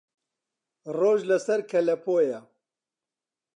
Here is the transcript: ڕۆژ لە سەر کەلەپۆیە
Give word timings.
ڕۆژ 0.97 1.19
لە 1.29 1.37
سەر 1.45 1.59
کەلەپۆیە 1.71 2.39